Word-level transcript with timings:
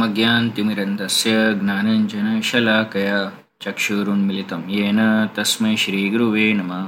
ओमज्ञानतिमिरन्दस्य 0.00 1.30
ज्ञानञ्जनशलाकया 1.54 3.16
चक्षुरुन्मिलितं 3.62 4.62
येन 4.70 5.00
तस्मै 5.36 5.72
श्रीगुरुवे 5.76 6.46
नमः। 6.52 6.84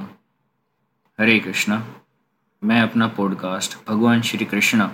हरे 1.18 1.38
कृष्ण। 1.38 1.78
मैं 2.62 2.80
अपना 2.82 3.06
पॉडकास्ट 3.08 3.76
भगवान 3.88 4.22
श्री 4.22 4.44
कृष्ण 4.44 4.88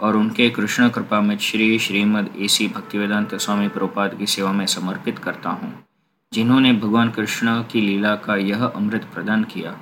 और 0.00 0.16
उनके 0.16 0.48
कृष्ण 0.50 0.88
कृपा 0.88 1.20
में 1.20 1.36
श्री 1.38 1.78
श्रीमद 1.78 2.28
एसी 2.38 2.68
भक्तिवेदांत 2.68 3.34
स्वामी 3.36 3.68
प्रभुपाद 3.68 4.18
की 4.18 4.26
सेवा 4.26 4.52
में 4.52 4.66
समर्पित 4.66 5.18
करता 5.18 5.50
हूँ, 5.52 5.72
जिन्होंने 6.32 6.72
भगवान 6.74 7.10
कृष्ण 7.10 7.62
की 7.72 7.80
लीला 7.80 8.14
का 8.26 8.36
यह 8.42 8.64
अमृत 8.66 9.08
प्रदान 9.14 9.44
किया 9.44 9.76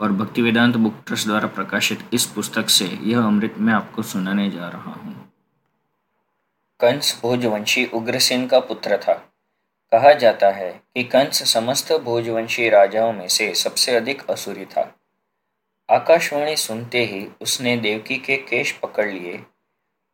और 0.00 0.12
भक्तिवेदांत 0.14 0.76
बुक 0.76 1.04
ट्रस्ट 1.06 1.26
द्वारा 1.26 1.48
प्रकाशित 1.58 2.08
इस 2.12 2.26
पुस्तक 2.32 2.70
से 2.70 2.88
यह 3.04 3.20
अमृत 3.24 3.54
मैं 3.58 3.74
आपको 3.74 4.02
सुनाने 4.04 4.50
जा 4.50 4.68
रहा 4.68 4.94
हूँ। 4.94 5.15
कंस 6.80 7.20
भोजवंशी 7.22 7.84
उग्रसेन 7.86 8.46
का 8.46 8.60
पुत्र 8.60 8.96
था। 8.96 9.12
कहा 9.92 10.12
जाता 10.12 10.50
है 10.50 10.70
कि 10.94 11.04
कंस 11.04 11.52
समस्त 11.52 11.92
भोजवंशी 11.92 12.68
राजाओं 12.68 13.12
में 13.12 13.28
से 13.28 13.54
सबसे 13.54 13.96
अधिक 13.96 14.30
असुरी 14.30 14.64
था। 14.64 15.00
आकाशवाणी 15.90 16.56
सुनते 16.56 17.04
ही 17.04 17.28
उसने 17.40 17.76
देवकी 17.76 18.16
के 18.16 18.36
केश 18.36 18.72
पकड़ 18.72 19.10
लिए 19.10 19.42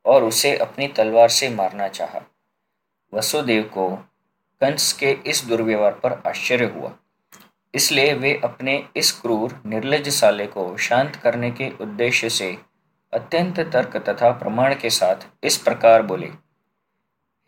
और 0.04 0.24
उसे 0.24 0.56
अपनी 0.56 0.88
तलवार 0.88 1.28
से 1.28 1.48
मारना 1.48 1.88
चाहा। 1.88 2.20
वसुदेव 3.14 3.62
को 3.62 3.88
कंस 4.60 4.92
के 4.92 5.10
इस 5.26 5.44
दुर्व्यवहार 5.44 5.92
पर 5.92 6.22
आश्चर्य 6.26 6.64
हुआ। 6.64 6.92
इसलिए 7.74 8.14
वे 8.14 8.40
अपने 8.44 8.88
इस 8.96 9.12
क्रूर 9.12 9.62
निर्लज 9.66 10.08
साले 10.08 10.46
को 10.46 10.76
शांत 10.76 11.16
करने 11.16 11.50
के 11.50 11.70
उद्देश्य 11.80 12.30
से 12.30 12.58
अत्यंत 13.12 13.60
तर्क 13.60 13.96
तथा 13.96 14.30
प्रमाण 14.30 14.74
के 14.74 14.90
साथ 14.90 15.28
इस 15.44 15.56
प्रकार 15.56 16.02
बोले 16.02 16.51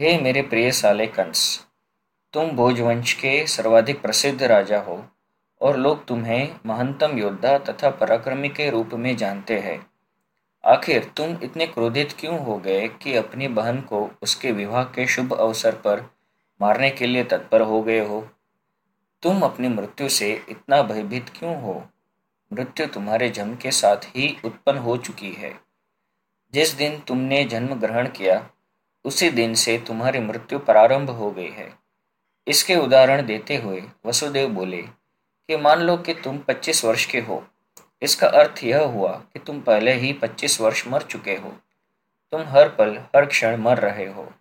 हे 0.00 0.18
मेरे 0.18 0.42
प्रिय 0.42 0.72
साले 0.72 1.06
कंस, 1.06 1.66
तुम 2.32 2.50
भोजवंश 2.50 3.12
के 3.12 3.46
सर्वाधिक 3.46 4.02
प्रसिद्ध 4.02 4.42
राजा 4.42 4.80
हो 4.80 5.06
और 5.60 5.76
लोग 5.76 6.04
तुम्हें 6.06 6.56
महंतम 6.66 7.18
योद्धा 7.18 7.58
तथा 7.58 7.90
पराक्रमी 7.90 8.48
के 8.48 8.70
रूप 8.70 8.90
में 8.94 9.16
जानते 9.16 9.58
हैं। 9.58 9.86
आखिर 10.64 11.04
तुम 11.04 11.38
इतने 11.42 11.66
क्रोधित 11.66 12.12
क्यों 12.18 12.38
हो 12.38 12.58
गए 12.58 12.88
कि 12.88 13.16
अपनी 13.16 13.48
बहन 13.48 13.80
को 13.80 14.10
उसके 14.22 14.52
विवाह 14.52 14.84
के 14.84 15.06
शुभ 15.06 15.32
अवसर 15.32 15.74
पर 15.74 16.10
मारने 16.60 16.90
के 16.90 17.06
लिए 17.06 17.24
तत्पर 17.24 17.60
हो 17.60 17.82
गए 17.82 18.00
हो? 18.00 18.28
तुम 19.22 19.42
अपनी 19.42 19.68
मृत्यु 19.68 20.08
से 20.08 20.44
इतना 20.48 20.82
भयभीत 20.82 21.28
क्यों 21.28 21.62
हो? 21.62 21.86
मृत्यु 22.52 22.86
तुम्हारे 22.86 23.28
जन्म 23.28 23.56
के 23.56 23.70
साथ 23.70 23.96
ही 23.96 24.36
उत्पन्न 24.44 24.78
हो 24.78 24.96
चुकी 24.96 25.32
है। 25.32 25.54
जिस 26.54 26.70
दिन 26.70 27.00
तुमने 27.00 27.44
जन्म 27.44 27.74
ग्रहण 27.74 28.08
किया 28.08 28.50
उसी 29.04 29.30
दिन 29.30 29.54
से 29.54 29.78
तुम्हारी 29.78 30.18
मृत्यु 30.18 30.58
प्रारंभ 30.58 31.10
हो 31.10 31.30
गई 31.30 31.50
है। 31.50 31.74
इसके 32.48 32.76
उदाहरण 32.76 33.26
देते 33.26 33.56
हुए 33.56 33.82
वसुदेव 34.06 34.48
बोले, 34.48 34.82
कि 35.48 35.56
मान 35.56 35.80
लो 35.80 35.96
कि 35.96 36.14
तुम 36.14 36.38
25 36.38 36.84
वर्ष 36.84 37.06
के 37.06 37.20
हो। 37.20 37.48
इसका 38.02 38.28
अर्थ 38.28 38.64
यह 38.64 38.82
हुआ 38.82 39.12
कि 39.12 39.38
तुम 39.38 39.60
पहले 39.60 39.92
ही 39.92 40.12
25 40.12 40.60
वर्ष 40.60 40.86
मर 40.86 41.02
चुके 41.02 41.36
हो। 41.36 41.50
तुम 42.32 42.42
हर 42.42 42.68
पल, 42.68 42.98
हर 43.16 43.26
क्षण 43.26 43.56
मर 43.56 43.78
रहे 43.78 44.06
हो। 44.06 44.32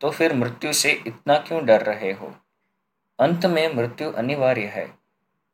तो 0.00 0.10
फिर 0.10 0.34
मृत्यु 0.34 0.72
से 0.72 1.02
इतना 1.06 1.38
क्यों 1.38 1.66
डर 1.66 1.82
रहे 1.82 2.12
हो? 2.12 2.34
अंत 3.18 3.46
में 3.46 3.74
मृत्यु 3.74 4.12
अनिवार्य 4.12 4.66
है। 4.66 4.86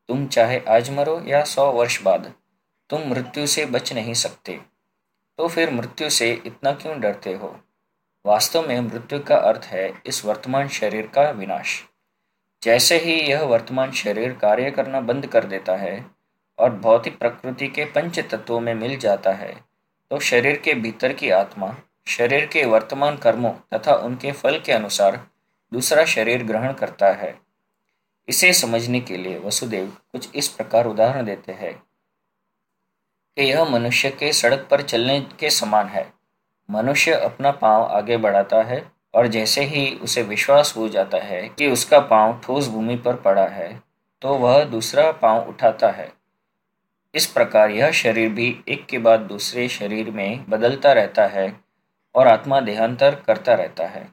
तुम 0.08 0.26
चाहे 0.26 0.60
आज 0.68 0.90
मरो 0.90 1.22
या 1.26 1.44
सौ 1.44 1.72
वर्ष 1.72 2.02
बाद, 2.02 2.32
तुम 2.90 3.00
मृत्यु 3.00 3.46
से 3.46 3.66
बच 3.66 3.92
नहीं 3.92 4.14
सकते। 4.14 4.60
तो 5.38 5.48
फिर 5.48 5.70
मृत्यु 5.70 6.10
से 6.10 6.42
इतना 6.46 6.72
क्यों 6.72 7.00
डरते 7.00 7.34
हो? 7.34 7.60
वास्तव 8.24 8.66
में 8.68 8.80
मृत्यु 8.80 9.18
का 9.18 9.36
अर्थ 9.38 9.64
है 9.64 9.90
इस 10.06 10.24
वर्तमान 10.24 10.68
शरीर 10.68 11.06
का 11.06 11.22
विनाश। 11.30 11.82
जैसे 12.62 12.98
ही 12.98 13.14
यह 13.20 13.42
वर्तमान 13.42 13.92
शरीर 13.92 14.32
कार्य 14.32 14.70
करना 14.70 15.00
बंद 15.00 15.26
कर 15.26 15.44
देता 15.44 15.76
है 15.76 16.04
और 16.58 16.74
भौतिक 16.76 17.18
प्रकृति 17.18 17.68
के 17.68 17.84
पंच 17.84 18.18
तत्वों 18.20 18.60
में 18.60 18.74
मिल 18.74 18.96
जाता 18.98 19.32
है 19.32 19.52
तो 20.10 20.18
शरीर 20.20 20.58
के 20.58 20.74
भीतर 20.74 21.12
की 21.12 21.30
आत्मा, 21.30 21.74
शरीर 22.06 22.46
के 22.46 22.64
वर्तमान 22.64 23.16
कर्मों 23.16 23.52
तथा 23.74 23.94
उनके 23.94 24.32
फल 24.32 24.60
के 24.60 24.72
अनुसार 24.72 25.16
दूसरा 25.72 26.04
शरीर 26.04 26.44
ग्रहण 26.44 26.72
करता 26.72 27.12
है। 27.12 27.34
इसे 28.28 28.52
समझने 28.52 29.00
के 29.00 29.16
लिए 29.16 29.38
वसुदेव 29.38 29.86
कुछ 30.12 30.34
इस 30.34 30.48
प्रकार 30.48 30.86
उदाहरण 30.86 31.24
देते 31.24 31.52
हैं 31.52 31.74
कि 33.36 33.42
यह 33.42 33.64
मनुष्य 33.64 34.10
के 34.10 34.32
सड़क 34.32 34.66
पर 34.70 34.82
चलने 34.82 35.20
के 35.40 35.50
समान 35.50 35.88
है। 35.88 36.19
मनुष्य 36.70 37.12
अपना 37.14 37.50
पाँव 37.50 37.84
आगे 37.84 38.16
बढ़ाता 38.16 38.62
है 38.62 38.82
और 39.14 39.26
जैसे 39.26 39.64
ही 39.64 39.88
उसे 39.94 40.22
विश्वास 40.22 40.74
हो 40.76 40.88
जाता 40.88 41.18
है 41.18 41.42
कि 41.48 41.70
उसका 41.70 41.98
पाँव 42.00 42.40
ठोस 42.44 42.68
भूमि 42.68 42.96
पर 42.96 43.16
पड़ा 43.16 43.46
है 43.46 43.68
तो 44.22 44.34
वह 44.34 44.62
दूसरा 44.64 45.10
पाँव 45.12 45.48
उठाता 45.48 45.90
है। 45.90 46.08
इस 47.14 47.26
प्रकार 47.26 47.70
यह 47.70 47.90
शरीर 47.90 48.28
भी 48.28 48.56
एक 48.68 48.86
के 48.86 48.98
बाद 48.98 49.20
दूसरे 49.20 49.68
शरीर 49.68 50.10
में 50.10 50.44
बदलता 50.48 50.92
रहता 50.92 51.26
है 51.26 51.52
और 52.14 52.28
आत्मा 52.28 52.60
देहांतर 52.60 53.14
करता 53.26 53.54
रहता 53.54 53.86
है। 53.86 54.06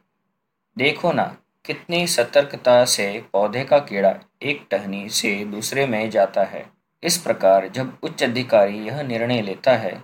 देखो 0.77 1.11
ना, 1.11 1.35
कितनी 1.65 2.05
सतर्कता 2.07 2.83
से 2.85 3.23
पौधे 3.33 3.63
का 3.63 3.79
कीड़ा 3.79 4.13
एक 4.43 4.65
टहनी 4.71 5.07
से 5.09 5.33
दूसरे 5.45 5.85
में 5.85 6.09
जाता 6.09 6.43
है। 6.43 6.65
इस 7.03 7.17
प्रकार 7.17 7.67
जब 7.67 7.97
उच्च 8.03 8.23
अधिकारी 8.23 8.77
यह 8.79 9.01
निर्णय 9.01 9.41
लेता 9.41 9.71
है 9.71 10.01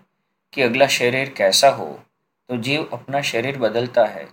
कि 0.54 0.62
अगला 0.62 0.88
शरीर 0.88 1.34
कैसा 1.38 1.70
हो 1.70 1.88
तो 2.50 2.58
जीव 2.58 2.90
अपना 2.94 3.22
शरीर 3.22 3.58
बदलता 3.58 4.06
है। 4.06 4.28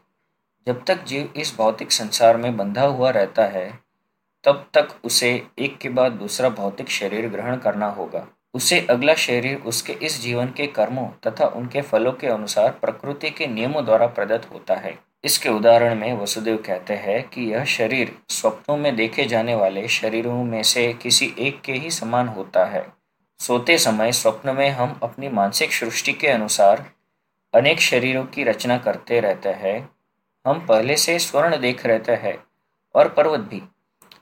जब 0.66 0.84
तक 0.84 1.04
जीव 1.04 1.32
इस 1.36 1.56
भौतिक 1.56 1.92
संसार 1.92 2.36
में 2.36 2.56
बंधा 2.56 2.82
हुआ 2.82 3.10
रहता 3.10 3.44
है, 3.44 3.78
तब 4.44 4.70
तक 4.74 4.88
उसे 5.04 5.46
एक 5.58 5.78
के 5.78 5.88
बाद 5.88 6.12
दूसरा 6.12 6.48
भौतिक 6.48 6.90
शरीर 6.90 7.28
ग्रहण 7.28 7.56
करना 7.56 7.86
होगा। 7.86 8.26
उसे 8.54 8.86
अगला 8.90 9.14
शरीर 9.14 9.56
उसके 9.56 9.92
इस 9.92 10.20
जीवन 10.22 10.46
के 10.46 10.66
कर्मों 10.66 11.08
तथा 11.26 11.46
उनके 11.46 11.80
फलों 11.80 12.12
के 12.12 12.26
अनुसार 12.26 12.70
प्रकृति 12.70 13.30
के 13.30 13.46
नियमों 13.46 13.84
द्वारा 13.84 14.06
प्रदत्त 14.06 14.52
होता 14.52 14.74
है। 14.74 14.98
इसके 15.24 15.48
उदाहरण 15.48 15.94
में 15.94 16.18
वसुदेव 16.18 16.56
कहते 16.56 16.94
हैं 16.94 17.28
कि 17.28 17.42
यह 17.42 17.64
शरीर 17.64 18.16
स्वप्नों 18.28 18.76
में 18.76 18.96
देखे 18.96 19.24
जाने 19.24 19.54
वाले 19.54 19.88
शरीरों 19.88 20.44
में 20.44 20.62
से 20.62 20.92
किसी 20.92 21.34
एक 21.38 21.60
के 21.60 21.72
ही 21.72 21.90
समान 21.90 22.28
होता 22.28 22.64
है। 22.64 22.86
सोते 23.38 23.78
समय 23.78 24.12
स्वप्न 24.12 24.54
में 24.56 24.70
हम 24.70 25.00
अपनी 25.02 25.28
मानसिक 25.28 25.72
सृष्टि 25.72 26.12
के 26.12 26.28
अनुसार 26.28 26.90
अनेक 27.54 27.80
शरीरों 27.80 28.24
की 28.24 28.44
रचना 28.44 28.76
करते 28.78 29.20
रहते 29.20 29.48
हैं, 29.48 29.90
हम 30.46 30.66
पहले 30.66 30.96
से 30.96 31.18
स्वर्ण 31.18 31.60
देख 31.60 31.86
रहते 31.86 32.12
हैं 32.12 32.36
और 32.94 33.08
पर्वत 33.08 33.40
भी। 33.40 33.62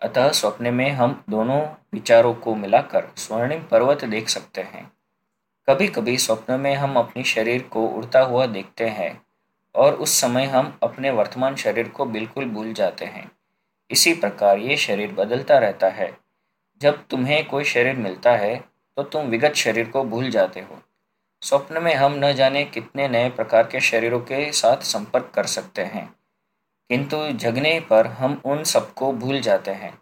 अतः 0.03 0.31
स्वप्न 0.31 0.75
में 0.75 0.91
हम 0.91 1.25
दोनों 1.31 1.61
विचारों 1.93 2.35
को 2.35 2.55
मिलाकर 2.55 3.09
स्वर्णिम 3.17 3.63
पर्वत 3.63 4.05
देख 4.05 4.29
सकते 4.29 4.61
हैं। 4.61 4.93
कभी 5.69 5.89
कभी 5.89 6.17
स्वप्न 6.19 6.61
में 6.61 6.75
हम 6.75 6.97
अपने 6.97 7.25
शरीर 7.25 7.63
को 7.63 7.87
उड़ता 7.87 8.21
हुआ 8.21 8.47
देखते 8.47 8.89
हैं 8.89 9.21
और 9.75 9.95
उस 9.95 10.21
समय 10.21 10.45
हम 10.45 10.79
अपने 10.83 11.11
वर्तमान 11.11 11.57
शरीर 11.57 11.89
को 11.89 12.05
बिल्कुल 12.07 12.45
भूल 12.45 12.73
जाते 12.73 13.05
हैं। 13.05 13.31
इसी 13.91 14.15
प्रकार 14.15 14.59
ये 14.59 14.77
शरीर 14.77 15.13
बदलता 15.13 15.59
रहता 15.59 15.89
है। 15.89 16.17
जब 16.81 17.07
तुम्हें 17.07 17.47
कोई 17.47 17.65
शरीर 17.65 17.97
मिलता 17.97 18.37
है 18.37 18.57
तो 18.97 19.03
तुम 19.03 19.27
विगत 19.27 19.55
शरीर 19.55 19.89
को 19.89 20.05
भूल 20.05 20.31
जाते 20.31 20.61
हो। 20.61 20.83
स्वप्न 21.41 21.83
में 21.83 21.95
हम 21.95 22.15
न 22.19 22.33
जाने 22.33 22.65
कितने 22.65 23.09
नए 23.09 23.31
प्रकार 23.31 23.63
के 23.63 23.81
शरीरों 23.81 24.21
के 24.21 24.53
साथ 24.53 24.77
संपर्क 24.77 25.33
कर 25.35 25.47
सकते 25.47 25.83
हैं। 25.83 26.15
किंतु 26.89 27.29
जगने 27.29 27.81
पर 27.81 28.07
हम 28.07 28.43
उन 28.45 28.65
सबको 28.65 29.13
भूल 29.13 29.41
जाते 29.41 29.71
हैं। 29.71 29.99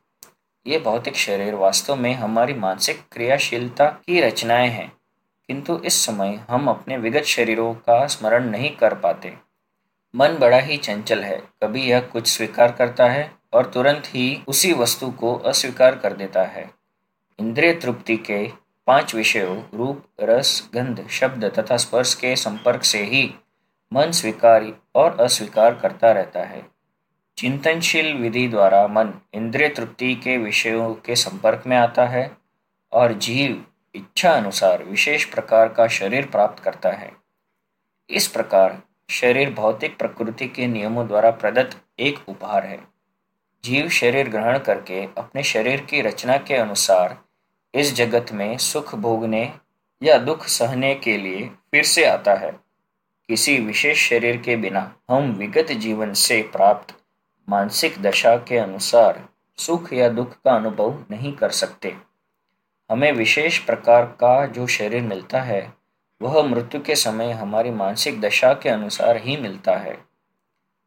ये 0.67 0.79
भौतिक 0.79 1.17
शरीर 1.17 1.55
वास्तव 1.55 1.97
में 1.97 2.15
हमारी 2.15 2.55
मानसिक 2.55 3.03
क्रियाशीलता 3.13 3.87
की 3.87 4.21
रचनाएँ 4.21 4.69
हैं। 4.69 4.97
किंतु 5.47 5.79
इस 5.85 6.07
समय 6.07 6.45
हम 6.51 6.69
अपने 6.69 6.97
विगत 6.97 7.23
शरीरों 7.23 7.75
का 7.75 8.07
स्मरण 8.07 8.51
नहीं 8.51 8.77
कर 8.77 8.95
पाते। 8.95 9.37
मन 10.17 10.29
बड़ा 10.29 10.59
ही 10.59 10.77
चंचल 10.77 11.25
है, 11.25 11.43
कभी 11.63 11.83
यह 11.83 12.01
कुछ 12.01 12.28
स्वीकार 12.28 12.72
करता 12.72 13.09
है 13.09 13.34
और 13.53 13.66
तुरंत 13.66 14.03
ही 14.07 14.43
उसी 14.49 14.72
वस्तु 14.72 15.10
को 15.10 15.34
अस्वीकार 15.34 15.97
कर 15.97 16.13
देता 16.13 16.43
है। 16.43 16.71
इंद्रिय 17.41 17.75
तृप्ति 17.75 18.16
के 18.16 18.66
पाँच 18.86 19.15
विषयों, 19.15 19.62
रूप, 19.74 20.04
रस, 20.21 20.71
गंध, 20.74 21.09
शब्द 21.09 21.44
तथा 21.44 21.77
स्पर्श 21.77 22.15
के 22.15 22.36
संपर्क 22.36 22.83
से 22.83 23.03
ही 23.03 23.34
मन 23.92 24.10
स्वीकार 24.10 24.72
और 24.94 25.21
अस्वीकार 25.21 25.74
करता 25.74 26.12
रहता 26.12 26.41
है। 26.41 26.66
चिंतनशील 27.36 28.15
विधि 28.15 28.48
द्वारा 28.48 28.86
मन 28.86 29.15
इंद्रिय 29.34 29.68
तृप्ति 29.68 30.15
के 30.15 30.36
विषयों 30.36 30.94
के 30.94 31.16
संपर्क 31.16 31.62
में 31.66 31.77
आता 31.77 32.06
है 32.06 32.36
और 32.92 33.12
जीव 33.12 33.65
इच्छा 33.94 34.33
अनुसार 34.33 34.84
विशेष 34.84 35.24
प्रकार 35.24 35.68
का 35.68 35.86
शरीर 35.86 36.27
प्राप्त 36.27 36.62
करता 36.62 36.91
है। 36.91 37.12
इस 38.10 38.28
प्रकार 38.28 38.83
शरीर 39.10 39.54
भौतिक 39.54 39.98
प्रकृति 39.98 40.48
के 40.48 40.66
नियमों 40.66 41.06
द्वारा 41.06 41.30
प्रदत्त 41.30 41.80
एक 41.98 42.28
उपहार 42.28 42.66
है। 42.66 42.80
जीव 43.65 43.88
शरीर 43.88 44.28
ग्रहण 44.28 44.59
करके 44.59 45.04
अपने 45.04 45.42
शरीर 45.42 45.80
की 45.80 46.00
रचना 46.00 46.36
के 46.36 46.54
अनुसार 46.54 47.26
इस 47.77 47.95
जगत 47.95 48.27
में 48.33 48.59
सुख 48.59 48.95
भोगने 48.95 49.53
या 50.03 50.19
दुख 50.19 50.47
सहने 50.47 50.95
के 50.95 51.17
लिए 51.17 51.47
फिर 51.47 51.84
से 51.84 52.05
आता 52.05 52.34
है। 52.34 52.53
किसी 53.28 53.59
विशेष 53.59 54.09
शरीर 54.09 54.37
के 54.37 54.57
बिना 54.57 54.97
हम 55.11 55.33
विगत 55.33 55.73
जीवन 55.73 56.13
से 56.13 56.43
प्राप्त 56.43 56.95
मानसिक 57.49 58.03
दशा 58.03 58.37
के 58.37 58.59
अनुसार 58.59 59.28
सुख 59.57 59.93
या 59.93 60.09
दुख 60.09 60.33
का 60.33 60.57
अनुभव 60.57 61.05
नहीं 61.11 61.33
कर 61.33 61.51
सकते। 61.51 61.97
हमें 62.91 63.13
विशेष 63.13 63.59
प्रकार 63.59 64.05
का 64.05 64.47
जो 64.47 64.67
शरीर 64.67 65.03
मिलता 65.03 65.41
है, 65.41 65.72
वह 66.22 66.43
मृत्यु 66.43 66.83
के 66.83 66.97
समय 66.97 67.31
हमारी 67.31 67.71
मानसिक 67.71 68.21
दशा 68.21 68.53
के 68.55 68.69
अनुसार 68.69 69.17
ही 69.17 69.37
मिलता 69.37 69.77
है। 69.77 70.05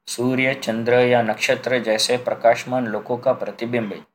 सूर्य, 0.08 0.54
चंद्र 0.54 0.94
या 0.94 1.22
नक्षत्र 1.22 1.80
जैसे 1.80 2.18
प्रकाशमान 2.18 2.88
लोकों 2.88 3.18
का 3.18 3.34
प्रतिबिंब 3.34 4.06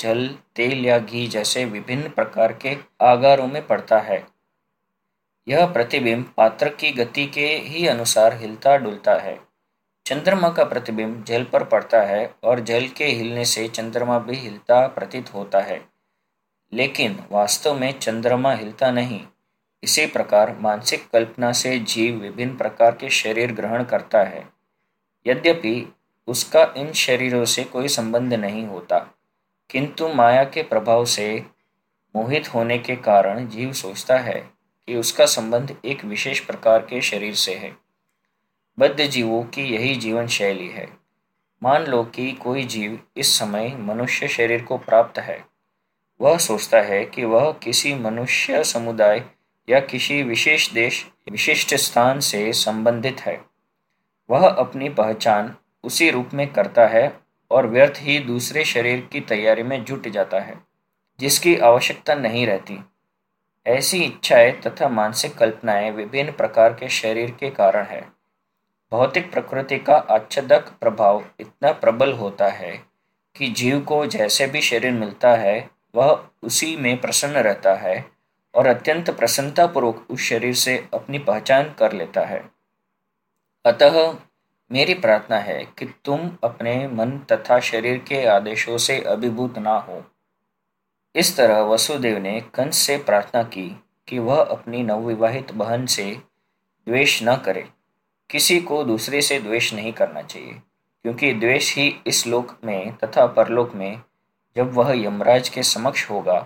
जल, 0.00 0.38
तेल 0.56 0.86
या 0.86 0.98
घी 0.98 1.26
जैसे 1.26 1.64
विभिन्न 1.64 2.08
प्रकार 2.08 2.52
के 2.52 2.76
आगारों 3.00 3.46
में 3.46 3.66
पड़ता 3.66 3.98
है। 3.98 4.26
यह 5.48 5.66
प्रतिबिंब 5.66 6.34
पात्र 6.36 6.68
की 6.68 6.90
गति 6.90 7.26
के 7.26 7.46
ही 7.46 7.86
अनुसार 7.86 8.34
हिलता 8.34 8.76
डुलता 8.76 9.14
है। 9.14 9.40
चंद्रमा 10.06 10.48
का 10.48 10.64
प्रतिबिंब 10.64 11.24
जल 11.24 11.44
पर 11.44 11.64
पड़ता 11.64 12.02
है 12.02 12.34
और 12.44 12.60
जल 12.60 12.88
के 12.88 13.04
हिलने 13.04 13.44
से 13.44 13.68
चंद्रमा 13.68 14.18
भी 14.18 14.36
हिलता 14.36 14.86
प्रतीत 14.86 15.34
होता 15.34 15.60
है। 15.60 15.88
लेकिन 16.72 17.24
वास्तव 17.32 17.74
में 17.74 17.98
चंद्रमा 17.98 18.52
हिलता 18.52 18.90
नहीं। 18.90 19.26
इसी 19.82 20.06
प्रकार 20.06 20.58
मानसिक 20.58 21.10
कल्पना 21.10 21.52
से 21.52 21.78
जीव 21.78 22.16
विभिन्न 22.16 22.56
प्रकार 22.56 22.94
के 22.94 23.10
शरीर 23.10 23.52
ग्रहण 23.52 23.84
करता 23.84 24.22
है। 24.22 24.48
यद्यपि 25.26 25.92
उसका 26.26 26.74
इन 26.76 26.92
शरीरों 26.92 27.44
से 27.44 27.64
कोई 27.64 27.88
संबंध 27.88 28.34
नहीं 28.34 28.66
होता। 28.66 29.11
किंतु 29.72 30.08
माया 30.08 30.44
के 30.44 30.62
प्रभाव 30.62 31.04
से 31.04 31.46
मोहित 32.16 32.54
होने 32.54 32.78
के 32.78 32.96
कारण 32.96 33.48
जीव 33.48 33.72
सोचता 33.72 34.18
है 34.18 34.50
कि 34.86 34.96
उसका 34.96 35.26
संबंध 35.26 35.76
एक 35.84 36.04
विशेष 36.04 36.40
प्रकार 36.40 36.78
के 36.78 37.00
शरीर 37.00 37.34
से 37.34 37.54
है। 37.54 37.76
बद्ध 38.78 39.06
जीवों 39.06 39.44
की 39.44 39.62
यही 39.62 39.94
जीवन 39.94 40.26
शैली 40.26 40.68
है। 40.68 40.96
मान 41.62 41.84
लो 41.84 42.02
कि 42.04 42.32
कोई 42.32 42.64
जीव 42.64 43.02
इस 43.16 43.38
समय 43.38 43.76
मनुष्य 43.78 44.28
शरीर 44.28 44.62
को 44.62 44.78
प्राप्त 44.78 45.18
है। 45.18 45.44
वह 46.20 46.38
सोचता 46.38 46.80
है 46.80 47.04
कि 47.04 47.24
वह 47.24 47.52
किसी 47.52 47.94
मनुष्य 47.94 48.64
समुदाय 48.64 49.24
या 49.68 49.80
किसी 49.80 50.22
विशेष 50.22 50.72
देश, 50.72 51.06
विशिष्ट 51.30 51.74
स्थान 51.74 52.20
से 52.20 52.52
संबंधित 52.52 53.20
है। 53.20 53.44
वह 54.30 54.48
अपनी 54.48 54.88
पहचान 54.88 55.56
उसी 55.84 56.10
रूप 56.10 56.30
में 56.34 56.52
करता 56.52 56.86
है 56.86 57.21
और 57.52 57.66
व्यर्थ 57.66 57.94
ही 57.96 58.18
दूसरे 58.18 58.64
शरीर 58.64 59.08
की 59.12 59.20
तैयारी 59.20 59.62
में 59.62 59.84
जुट 59.84 60.08
जाता 60.08 60.40
है, 60.40 60.60
जिसकी 61.20 61.56
आवश्यकता 61.56 62.14
नहीं 62.14 62.46
रहती। 62.46 62.78
ऐसी 63.66 64.04
इच्छाएँ 64.04 64.52
तथा 64.52 64.88
मानसिक 64.88 65.34
कल्पनाएँ 65.34 65.90
विभिन्न 65.90 66.32
प्रकार 66.32 66.72
के 66.72 66.88
शरीर 66.88 67.30
के 67.30 67.50
कारण 67.50 67.84
है। 67.84 68.00
भौतिक 68.92 69.32
प्रकृति 69.32 69.78
का 69.78 69.96
आच्छदक 69.96 70.68
प्रभाव 70.80 71.24
इतना 71.40 71.72
प्रबल 71.72 72.12
होता 72.12 72.48
है 72.48 72.84
कि 73.36 73.48
जीव 73.48 73.80
को 73.80 74.06
जैसे 74.06 74.46
भी 74.46 74.60
शरीर 74.60 74.92
मिलता 74.92 75.34
है, 75.34 75.70
वह 75.94 76.26
उसी 76.42 76.76
में 76.76 77.00
प्रसन्न 77.00 77.32
रहता 77.32 77.74
है 77.74 78.06
और 78.54 78.66
अत्यंत 78.66 79.10
प्रसन्नतापूर्वक 79.10 80.06
उस 80.10 80.20
शरीर 80.20 80.54
से 80.54 80.88
अपनी 80.94 81.18
पहचान 81.18 81.74
कर 81.78 81.92
लेता 81.92 82.20
है। 82.20 82.50
अतः 83.64 84.14
मेरी 84.72 84.94
प्रार्थना 84.94 85.36
है 85.36 85.64
कि 85.78 85.86
तुम 86.04 86.30
अपने 86.44 86.88
मन 86.88 87.10
तथा 87.32 87.58
शरीर 87.60 87.98
के 87.98 88.24
आदेशों 88.26 88.78
से 88.78 88.98
अभिभूत 89.00 89.58
ना 89.58 89.74
हो। 89.78 90.02
इस 91.14 91.36
तरह 91.36 91.60
वसुदेव 91.60 92.18
ने 92.18 92.40
कंस 92.54 92.76
से 92.76 92.96
प्रार्थना 92.98 93.42
की 93.42 93.68
कि 94.08 94.18
वह 94.18 94.40
अपनी 94.40 94.82
नवविवाहित 94.82 95.52
बहन 95.52 95.86
से 95.86 96.04
द्वेष 96.86 97.22
न 97.22 97.36
करे। 97.36 97.68
किसी 98.30 98.60
को 98.60 98.84
दूसरे 98.84 99.22
से 99.22 99.38
द्वेष 99.40 99.74
नहीं 99.74 99.92
करना 99.92 100.22
चाहिए, 100.22 100.52
क्योंकि 101.04 101.32
द्वेष 101.32 101.74
ही 101.76 101.94
इस 102.06 102.26
लोक 102.26 102.56
में 102.64 102.96
तथा 102.96 103.26
परलोक 103.26 103.74
में 103.74 104.00
जब 104.56 104.72
वह 104.74 104.92
यमराज 104.96 105.48
के 105.48 105.62
समक्ष 105.62 106.10
होगा, 106.10 106.40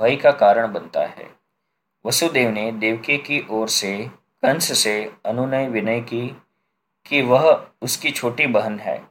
भय 0.00 0.16
का 0.16 0.30
कारण 0.30 0.72
बनता 0.72 1.00
है। 1.00 1.30
वसुदेव 2.04 2.50
ने 2.50 2.72
देवकी 2.72 3.18
की 3.18 3.46
ओर 3.50 3.68
से 3.68 4.10
कंस 4.42 4.78
से 4.78 5.12
अनुनय 5.26 5.68
विनय 5.68 6.00
की 6.00 6.36
कि 7.08 7.22
वह 7.22 7.66
उसकी 7.82 8.10
छोटी 8.10 8.46
बहन 8.46 8.78
है। 8.78 9.02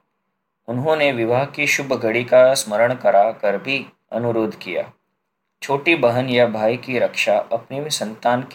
उन्होंने 0.68 1.12
विवाह 1.12 1.46
की 1.46 1.68
शुभ 1.68 1.94
घड़ी 1.94 2.24
का 2.24 2.54
स्मरण 2.54 2.94
करा 2.94 3.32
कर 3.32 3.58
भी 3.58 3.86
अनुरोध 4.12 4.56
किया। 4.56 4.92
छोटी 5.62 5.96
बहन 5.96 6.30
या 6.30 6.48
भाई 6.48 6.78
की 6.78 7.00
रक्षा 7.00 7.38
अपनी 7.38 7.90
संतान 7.90 8.42
की 8.42 8.54